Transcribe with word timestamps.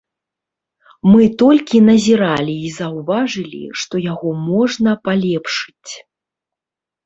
Мы 1.11 1.21
толькі 1.41 1.77
назіралі 1.89 2.55
і 2.69 2.73
заўважылі, 2.79 3.61
што 3.85 3.95
яго 4.11 4.29
можна 4.49 4.99
палепшыць. 5.07 5.91